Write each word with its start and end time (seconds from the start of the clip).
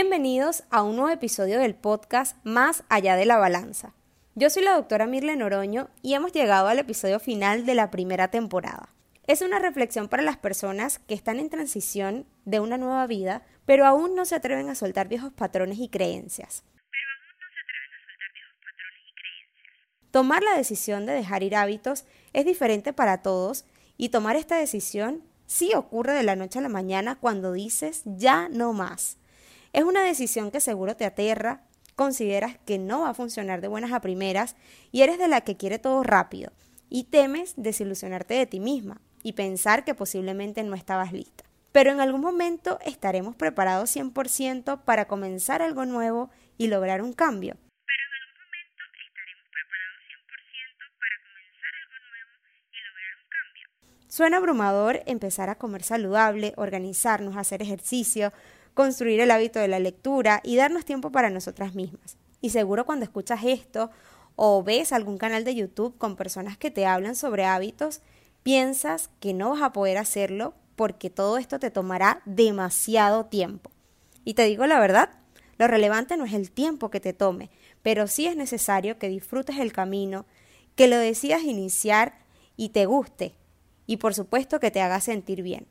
Bienvenidos 0.00 0.62
a 0.70 0.84
un 0.84 0.94
nuevo 0.94 1.10
episodio 1.10 1.58
del 1.58 1.74
podcast 1.74 2.36
Más 2.44 2.84
allá 2.88 3.16
de 3.16 3.26
la 3.26 3.36
balanza. 3.36 3.94
Yo 4.36 4.48
soy 4.48 4.62
la 4.62 4.74
doctora 4.74 5.08
Mirle 5.08 5.34
Noroño 5.34 5.88
y 6.02 6.14
hemos 6.14 6.30
llegado 6.30 6.68
al 6.68 6.78
episodio 6.78 7.18
final 7.18 7.66
de 7.66 7.74
la 7.74 7.90
primera 7.90 8.28
temporada. 8.28 8.90
Es 9.26 9.42
una 9.42 9.58
reflexión 9.58 10.06
para 10.06 10.22
las 10.22 10.36
personas 10.36 11.00
que 11.00 11.14
están 11.14 11.40
en 11.40 11.50
transición 11.50 12.28
de 12.44 12.60
una 12.60 12.78
nueva 12.78 13.08
vida, 13.08 13.42
pero 13.66 13.86
aún 13.86 14.14
no 14.14 14.24
se 14.24 14.36
atreven 14.36 14.68
a 14.68 14.76
soltar 14.76 15.08
viejos 15.08 15.32
patrones 15.32 15.80
y 15.80 15.88
creencias. 15.88 16.62
Tomar 20.12 20.44
la 20.44 20.56
decisión 20.56 21.06
de 21.06 21.12
dejar 21.14 21.42
ir 21.42 21.56
hábitos 21.56 22.04
es 22.34 22.46
diferente 22.46 22.92
para 22.92 23.20
todos 23.20 23.64
y 23.96 24.10
tomar 24.10 24.36
esta 24.36 24.58
decisión 24.58 25.24
sí 25.46 25.72
ocurre 25.74 26.12
de 26.12 26.22
la 26.22 26.36
noche 26.36 26.60
a 26.60 26.62
la 26.62 26.68
mañana 26.68 27.16
cuando 27.16 27.50
dices 27.50 28.02
ya 28.04 28.48
no 28.48 28.72
más. 28.72 29.18
Es 29.72 29.84
una 29.84 30.02
decisión 30.02 30.50
que 30.50 30.60
seguro 30.60 30.96
te 30.96 31.04
aterra, 31.04 31.62
consideras 31.94 32.56
que 32.64 32.78
no 32.78 33.02
va 33.02 33.10
a 33.10 33.14
funcionar 33.14 33.60
de 33.60 33.68
buenas 33.68 33.92
a 33.92 34.00
primeras 34.00 34.56
y 34.92 35.02
eres 35.02 35.18
de 35.18 35.28
la 35.28 35.42
que 35.42 35.56
quiere 35.56 35.78
todo 35.78 36.02
rápido 36.02 36.52
y 36.88 37.04
temes 37.04 37.54
desilusionarte 37.56 38.34
de 38.34 38.46
ti 38.46 38.60
misma 38.60 39.00
y 39.22 39.32
pensar 39.34 39.84
que 39.84 39.94
posiblemente 39.94 40.62
no 40.62 40.74
estabas 40.74 41.12
lista. 41.12 41.44
Pero 41.72 41.90
en 41.90 42.00
algún 42.00 42.22
momento 42.22 42.78
estaremos 42.84 43.36
preparados 43.36 43.94
100% 43.94 44.84
para 44.84 45.06
comenzar 45.06 45.60
algo 45.60 45.84
nuevo 45.84 46.30
y 46.56 46.68
lograr 46.68 47.02
un 47.02 47.12
cambio. 47.12 47.54
Pero 47.54 48.02
en 48.08 48.14
algún 48.22 48.40
momento 48.40 48.82
estaremos 49.06 49.44
preparados 49.52 50.00
100% 50.08 50.96
para 50.98 51.16
comenzar 51.28 51.72
algo 51.82 51.96
nuevo 52.08 52.32
y 52.72 52.78
lograr 52.88 53.12
un 53.20 53.28
cambio. 53.28 53.68
Suena 54.08 54.36
abrumador 54.38 55.02
empezar 55.04 55.50
a 55.50 55.58
comer 55.58 55.82
saludable, 55.82 56.54
organizarnos, 56.56 57.36
hacer 57.36 57.60
ejercicio, 57.60 58.32
construir 58.78 59.18
el 59.18 59.32
hábito 59.32 59.58
de 59.58 59.66
la 59.66 59.80
lectura 59.80 60.40
y 60.44 60.54
darnos 60.54 60.84
tiempo 60.84 61.10
para 61.10 61.30
nosotras 61.30 61.74
mismas. 61.74 62.16
Y 62.40 62.50
seguro 62.50 62.86
cuando 62.86 63.04
escuchas 63.04 63.40
esto 63.42 63.90
o 64.36 64.62
ves 64.62 64.92
algún 64.92 65.18
canal 65.18 65.42
de 65.42 65.56
YouTube 65.56 65.98
con 65.98 66.14
personas 66.14 66.56
que 66.56 66.70
te 66.70 66.86
hablan 66.86 67.16
sobre 67.16 67.44
hábitos, 67.44 68.02
piensas 68.44 69.10
que 69.18 69.34
no 69.34 69.50
vas 69.50 69.62
a 69.62 69.72
poder 69.72 69.98
hacerlo 69.98 70.54
porque 70.76 71.10
todo 71.10 71.38
esto 71.38 71.58
te 71.58 71.72
tomará 71.72 72.22
demasiado 72.24 73.26
tiempo. 73.26 73.72
Y 74.24 74.34
te 74.34 74.44
digo 74.44 74.64
la 74.68 74.78
verdad, 74.78 75.10
lo 75.58 75.66
relevante 75.66 76.16
no 76.16 76.24
es 76.24 76.32
el 76.32 76.52
tiempo 76.52 76.88
que 76.88 77.00
te 77.00 77.12
tome, 77.12 77.50
pero 77.82 78.06
sí 78.06 78.28
es 78.28 78.36
necesario 78.36 78.96
que 78.96 79.08
disfrutes 79.08 79.58
el 79.58 79.72
camino, 79.72 80.24
que 80.76 80.86
lo 80.86 80.98
decidas 80.98 81.42
iniciar 81.42 82.20
y 82.56 82.68
te 82.68 82.86
guste, 82.86 83.34
y 83.88 83.96
por 83.96 84.14
supuesto 84.14 84.60
que 84.60 84.70
te 84.70 84.80
haga 84.80 85.00
sentir 85.00 85.42
bien. 85.42 85.66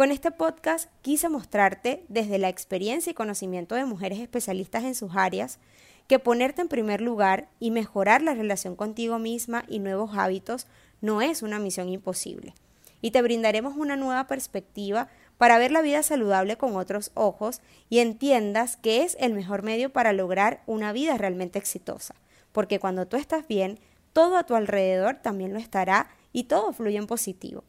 Con 0.00 0.12
este 0.12 0.30
podcast 0.30 0.88
quise 1.02 1.28
mostrarte 1.28 2.06
desde 2.08 2.38
la 2.38 2.48
experiencia 2.48 3.10
y 3.10 3.14
conocimiento 3.14 3.74
de 3.74 3.84
mujeres 3.84 4.18
especialistas 4.18 4.84
en 4.84 4.94
sus 4.94 5.14
áreas 5.14 5.58
que 6.06 6.18
ponerte 6.18 6.62
en 6.62 6.68
primer 6.68 7.02
lugar 7.02 7.50
y 7.58 7.70
mejorar 7.70 8.22
la 8.22 8.32
relación 8.32 8.76
contigo 8.76 9.18
misma 9.18 9.62
y 9.68 9.78
nuevos 9.78 10.16
hábitos 10.16 10.66
no 11.02 11.20
es 11.20 11.42
una 11.42 11.58
misión 11.58 11.90
imposible. 11.90 12.54
Y 13.02 13.10
te 13.10 13.20
brindaremos 13.20 13.76
una 13.76 13.96
nueva 13.96 14.26
perspectiva 14.26 15.08
para 15.36 15.58
ver 15.58 15.70
la 15.70 15.82
vida 15.82 16.02
saludable 16.02 16.56
con 16.56 16.76
otros 16.76 17.10
ojos 17.12 17.60
y 17.90 17.98
entiendas 17.98 18.78
que 18.78 19.02
es 19.02 19.18
el 19.20 19.34
mejor 19.34 19.62
medio 19.62 19.92
para 19.92 20.14
lograr 20.14 20.62
una 20.64 20.94
vida 20.94 21.18
realmente 21.18 21.58
exitosa. 21.58 22.14
Porque 22.52 22.78
cuando 22.78 23.06
tú 23.06 23.18
estás 23.18 23.46
bien, 23.46 23.78
todo 24.14 24.38
a 24.38 24.44
tu 24.44 24.54
alrededor 24.54 25.16
también 25.16 25.52
lo 25.52 25.58
estará 25.58 26.08
y 26.32 26.44
todo 26.44 26.72
fluye 26.72 26.96
en 26.96 27.06
positivo. 27.06 27.64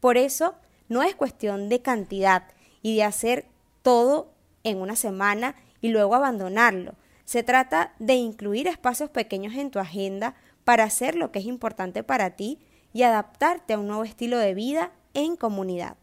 Por 0.00 0.16
eso, 0.16 0.54
no 0.94 1.02
es 1.02 1.16
cuestión 1.16 1.68
de 1.68 1.82
cantidad 1.82 2.44
y 2.80 2.94
de 2.94 3.02
hacer 3.02 3.46
todo 3.82 4.32
en 4.62 4.80
una 4.80 4.94
semana 4.94 5.56
y 5.80 5.88
luego 5.88 6.14
abandonarlo. 6.14 6.94
Se 7.24 7.42
trata 7.42 7.94
de 7.98 8.14
incluir 8.14 8.68
espacios 8.68 9.10
pequeños 9.10 9.54
en 9.56 9.72
tu 9.72 9.80
agenda 9.80 10.36
para 10.62 10.84
hacer 10.84 11.16
lo 11.16 11.32
que 11.32 11.40
es 11.40 11.46
importante 11.46 12.04
para 12.04 12.36
ti 12.36 12.60
y 12.92 13.02
adaptarte 13.02 13.72
a 13.72 13.78
un 13.80 13.88
nuevo 13.88 14.04
estilo 14.04 14.38
de 14.38 14.54
vida 14.54 14.92
en 15.14 15.34
comunidad, 15.34 15.96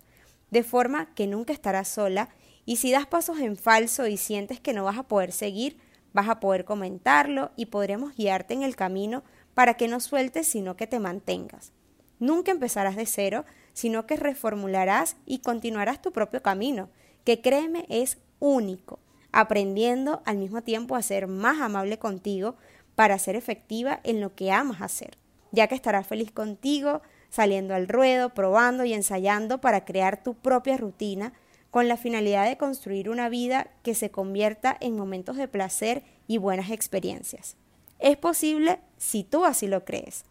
de 0.50 0.62
forma 0.62 1.16
que 1.16 1.26
nunca 1.26 1.54
estarás 1.54 1.88
sola 1.88 2.28
y 2.66 2.76
si 2.76 2.92
das 2.92 3.08
pasos 3.08 3.40
en 3.40 3.56
falso 3.56 4.08
y 4.08 4.18
sientes 4.18 4.60
que 4.60 4.74
no 4.74 4.84
vas 4.84 4.98
a 4.98 5.04
poder 5.04 5.32
seguir, 5.32 5.78
vas 6.12 6.28
a 6.28 6.42
poder 6.42 6.66
comentarlo 6.66 7.52
y 7.56 7.68
podremos 7.68 8.14
guiarte 8.18 8.56
en 8.56 8.64
el 8.64 8.76
camino 8.76 9.24
para 9.54 9.76
que 9.76 9.88
no 9.88 10.02
sueltes, 10.02 10.48
sino 10.48 10.76
que 10.76 10.86
te 10.86 11.00
mantengas. 11.00 11.72
Nunca 12.20 12.52
empezarás 12.52 12.98
de 12.98 13.06
cero, 13.06 13.46
sino 13.74 14.06
que 14.06 14.16
reformularás 14.16 15.16
y 15.26 15.40
continuarás 15.40 16.02
tu 16.02 16.12
propio 16.12 16.42
camino, 16.42 16.90
que 17.24 17.42
créeme 17.42 17.86
es 17.90 18.18
único, 18.40 19.00
aprendiendo 19.32 20.22
al 20.26 20.38
mismo 20.38 20.62
tiempo 20.62 20.96
a 20.96 21.02
ser 21.02 21.28
más 21.28 21.62
amable 21.62 22.00
contigo 22.00 22.56
para 22.96 23.18
ser 23.20 23.36
efectiva 23.36 24.00
en 24.04 24.22
lo 24.22 24.36
que 24.36 24.52
amas 24.52 24.82
hacer, 24.82 25.18
ya 25.52 25.68
que 25.68 25.76
estarás 25.76 26.08
feliz 26.08 26.32
contigo, 26.32 27.02
saliendo 27.30 27.74
al 27.74 27.88
ruedo, 27.88 28.34
probando 28.34 28.84
y 28.84 28.94
ensayando 28.94 29.62
para 29.62 29.86
crear 29.86 30.22
tu 30.22 30.34
propia 30.34 30.78
rutina 30.78 31.34
con 31.70 31.88
la 31.88 31.96
finalidad 31.96 32.46
de 32.48 32.58
construir 32.58 33.10
una 33.10 33.30
vida 33.30 33.72
que 33.82 33.96
se 33.96 34.12
convierta 34.12 34.76
en 34.82 34.98
momentos 34.98 35.38
de 35.38 35.48
placer 35.48 36.04
y 36.28 36.38
buenas 36.38 36.70
experiencias. 36.70 37.56
Es 38.00 38.18
posible 38.18 38.80
si 38.98 39.24
tú 39.24 39.46
así 39.46 39.68
lo 39.68 39.86
crees. 39.86 40.26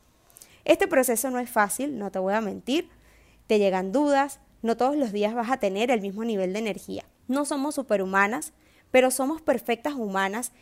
Este 0.67 0.87
proceso 0.87 1.31
no 1.31 1.39
es 1.39 1.49
fácil, 1.49 1.99
no 1.99 2.11
te 2.11 2.19
voy 2.19 2.35
a 2.35 2.43
mentir, 2.43 2.91
te 3.51 3.59
llegan 3.59 3.91
dudas, 3.91 4.39
no 4.63 4.77
todos 4.77 4.95
los 4.95 5.11
días 5.11 5.35
vas 5.35 5.51
a 5.51 5.57
tener 5.57 5.91
el 5.91 6.01
mismo 6.01 6.23
nivel 6.23 6.53
de 6.53 6.61
energía. 6.61 7.05
No 7.27 7.45
somos 7.45 7.75
superhumanas, 7.75 8.53
pero 8.93 9.11
somos 9.11 9.43
perfectas 9.43 9.95
humanas. 9.95 10.53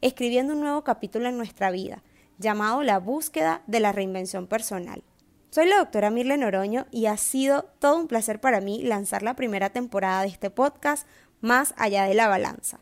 Escribiendo 0.00 0.54
un 0.54 0.60
nuevo 0.60 0.84
capítulo 0.84 1.28
en 1.28 1.36
nuestra 1.36 1.70
vida, 1.70 2.02
llamado 2.38 2.82
La 2.82 2.98
búsqueda 2.98 3.62
de 3.66 3.80
la 3.80 3.92
reinvención 3.92 4.46
personal. 4.46 5.04
Soy 5.50 5.68
la 5.68 5.76
doctora 5.76 6.08
Mirle 6.08 6.38
Noroño 6.38 6.86
y 6.90 7.04
ha 7.04 7.18
sido 7.18 7.64
todo 7.78 7.98
un 7.98 8.08
placer 8.08 8.40
para 8.40 8.62
mí 8.62 8.82
lanzar 8.82 9.22
la 9.22 9.36
primera 9.36 9.68
temporada 9.68 10.22
de 10.22 10.28
este 10.28 10.48
podcast 10.48 11.06
Más 11.42 11.74
allá 11.76 12.04
de 12.04 12.14
la 12.14 12.28
balanza. 12.28 12.80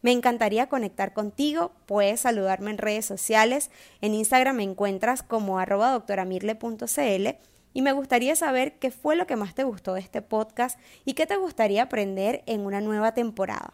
Me 0.00 0.12
encantaría 0.12 0.68
conectar 0.68 1.12
contigo, 1.12 1.72
puedes 1.86 2.20
saludarme 2.20 2.70
en 2.70 2.78
redes 2.78 3.04
sociales, 3.04 3.70
en 4.00 4.14
Instagram 4.14 4.56
me 4.56 4.62
encuentras 4.62 5.22
como 5.22 5.58
arroba 5.58 5.90
doctoramirle.cl 5.90 7.28
y 7.74 7.82
me 7.82 7.92
gustaría 7.92 8.36
saber 8.36 8.78
qué 8.78 8.90
fue 8.90 9.16
lo 9.16 9.26
que 9.26 9.36
más 9.36 9.54
te 9.54 9.64
gustó 9.64 9.94
de 9.94 10.00
este 10.00 10.22
podcast 10.22 10.78
y 11.04 11.14
qué 11.14 11.26
te 11.26 11.36
gustaría 11.36 11.82
aprender 11.82 12.42
en 12.46 12.60
una 12.60 12.80
nueva 12.80 13.12
temporada. 13.12 13.72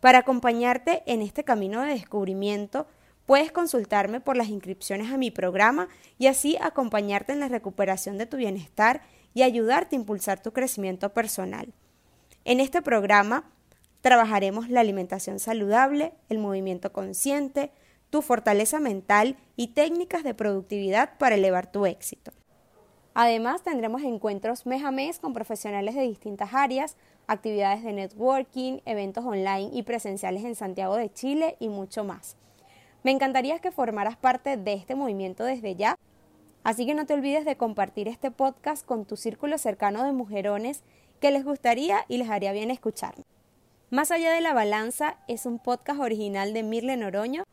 Para 0.00 0.18
acompañarte 0.18 1.02
en 1.06 1.22
este 1.22 1.44
camino 1.44 1.80
de 1.80 1.92
descubrimiento, 1.92 2.86
puedes 3.26 3.50
consultarme 3.50 4.20
por 4.20 4.36
las 4.36 4.48
inscripciones 4.48 5.10
a 5.10 5.18
mi 5.18 5.30
programa 5.30 5.88
y 6.18 6.26
así 6.28 6.56
acompañarte 6.60 7.32
en 7.32 7.40
la 7.40 7.48
recuperación 7.48 8.16
de 8.16 8.26
tu 8.26 8.36
bienestar 8.36 9.02
y 9.34 9.42
ayudarte 9.42 9.96
a 9.96 9.98
impulsar 9.98 10.42
tu 10.42 10.52
crecimiento 10.52 11.12
personal. 11.12 11.72
En 12.44 12.60
este 12.60 12.80
programa 12.80 13.50
Trabajaremos 14.00 14.68
la 14.68 14.80
alimentación 14.80 15.40
saludable, 15.40 16.12
el 16.28 16.38
movimiento 16.38 16.92
consciente, 16.92 17.70
tu 18.10 18.22
fortaleza 18.22 18.80
mental 18.80 19.36
y 19.56 19.68
técnicas 19.68 20.24
de 20.24 20.34
productividad 20.34 21.18
para 21.18 21.34
elevar 21.34 21.70
tu 21.70 21.84
éxito. 21.84 22.32
Además, 23.14 23.62
tendremos 23.62 24.02
encuentros 24.02 24.64
mes 24.64 24.84
a 24.84 24.92
mes 24.92 25.18
con 25.18 25.32
profesionales 25.34 25.96
de 25.96 26.02
distintas 26.02 26.54
áreas, 26.54 26.96
actividades 27.26 27.82
de 27.82 27.92
networking, 27.92 28.78
eventos 28.86 29.24
online 29.24 29.70
y 29.72 29.82
presenciales 29.82 30.44
en 30.44 30.54
Santiago 30.54 30.96
de 30.96 31.12
Chile 31.12 31.56
y 31.58 31.68
mucho 31.68 32.04
más. 32.04 32.36
Me 33.02 33.10
encantaría 33.10 33.58
que 33.58 33.72
formaras 33.72 34.16
parte 34.16 34.56
de 34.56 34.74
este 34.74 34.94
movimiento 34.94 35.44
desde 35.44 35.74
ya, 35.74 35.98
así 36.62 36.86
que 36.86 36.94
no 36.94 37.06
te 37.06 37.14
olvides 37.14 37.44
de 37.44 37.56
compartir 37.56 38.06
este 38.06 38.30
podcast 38.30 38.86
con 38.86 39.04
tu 39.04 39.16
círculo 39.16 39.58
cercano 39.58 40.04
de 40.04 40.12
mujerones 40.12 40.84
que 41.20 41.32
les 41.32 41.44
gustaría 41.44 42.04
y 42.06 42.18
les 42.18 42.30
haría 42.30 42.52
bien 42.52 42.70
escucharme. 42.70 43.24
Más 43.90 44.10
allá 44.10 44.34
de 44.34 44.42
la 44.42 44.52
balanza 44.52 45.16
es 45.28 45.46
un 45.46 45.58
podcast 45.58 45.98
original 45.98 46.52
de 46.52 46.62
Mirle 46.62 46.98
Noroño, 46.98 47.44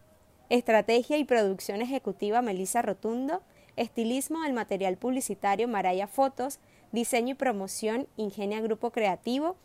estrategia 0.50 1.18
y 1.18 1.24
producción 1.24 1.82
ejecutiva 1.82 2.42
Melissa 2.42 2.82
Rotundo, 2.82 3.42
estilismo 3.78 4.42
del 4.42 4.52
material 4.52 4.98
publicitario 4.98 5.70
Maraya 5.70 6.08
Fotos, 6.08 6.60
diseño 6.92 7.32
y 7.32 7.36
promoción 7.36 8.10
Ingenia 8.18 8.60
Grupo 8.60 8.92
Creativo, 8.92 9.56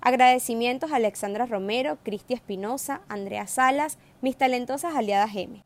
agradecimientos 0.00 0.92
a 0.92 0.96
Alexandra 0.96 1.44
Romero, 1.44 1.98
Cristi 2.04 2.34
Espinosa, 2.34 3.00
Andrea 3.08 3.48
Salas, 3.48 3.98
mis 4.22 4.36
talentosas 4.36 4.94
aliadas 4.94 5.34
M. 5.34 5.64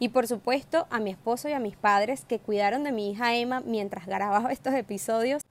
Y 0.00 0.08
por 0.08 0.26
supuesto 0.26 0.88
a 0.90 0.98
mi 0.98 1.10
esposo 1.10 1.48
y 1.48 1.52
a 1.52 1.60
mis 1.60 1.76
padres 1.76 2.24
que 2.24 2.40
cuidaron 2.40 2.82
de 2.82 2.90
mi 2.90 3.12
hija 3.12 3.36
Emma 3.36 3.60
mientras 3.60 4.06
grababa 4.06 4.50
estos 4.52 4.74
episodios. 4.74 5.42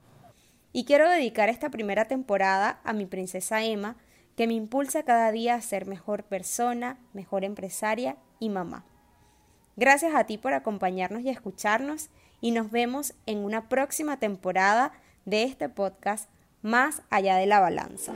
Y 0.74 0.84
quiero 0.84 1.08
dedicar 1.08 1.48
esta 1.48 1.70
primera 1.70 2.04
temporada 2.04 2.80
a 2.84 2.92
mi 2.92 3.06
princesa 3.06 3.64
Emma, 3.64 3.96
que 4.40 4.46
me 4.46 4.54
impulsa 4.54 5.02
cada 5.02 5.30
día 5.32 5.54
a 5.54 5.60
ser 5.60 5.84
mejor 5.84 6.24
persona, 6.24 6.96
mejor 7.12 7.44
empresaria 7.44 8.16
y 8.38 8.48
mamá. 8.48 8.86
Gracias 9.76 10.14
a 10.14 10.24
ti 10.24 10.38
por 10.38 10.54
acompañarnos 10.54 11.20
y 11.20 11.28
escucharnos 11.28 12.08
y 12.40 12.52
nos 12.52 12.70
vemos 12.70 13.12
en 13.26 13.44
una 13.44 13.68
próxima 13.68 14.18
temporada 14.18 14.92
de 15.26 15.42
este 15.42 15.68
podcast 15.68 16.30
más 16.62 17.02
allá 17.10 17.36
de 17.36 17.44
la 17.44 17.60
balanza. 17.60 18.14